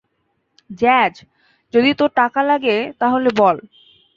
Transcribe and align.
Jazz, 0.79 1.13
যদি 1.73 1.91
তোর 1.93 2.09
টাকা 2.15 2.41
লাগে 2.43 2.77
তাহলে 3.01 3.29
বল। 3.37 3.57